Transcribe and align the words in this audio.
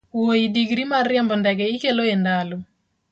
wuoyi 0.17 0.45
digri 0.55 0.83
mar 0.91 1.03
riembo 1.11 1.35
ndege 1.41 1.63
ikelo 1.75 2.03
e 2.13 2.15
ndalo? 2.21 2.57